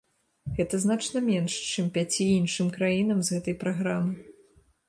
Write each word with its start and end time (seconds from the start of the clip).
Гэта 0.59 0.79
значна 0.85 1.21
менш, 1.27 1.53
чым 1.73 1.91
пяці 1.97 2.23
іншым 2.39 2.73
краінам 2.79 3.23
з 3.29 3.37
гэтай 3.37 3.55
праграмы. 3.67 4.21